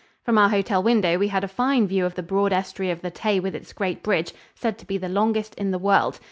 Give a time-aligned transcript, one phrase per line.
[0.23, 3.11] From our hotel window we had a fine view of the broad estuary of the
[3.11, 6.19] Tay with its great bridge, said to be the longest in the world.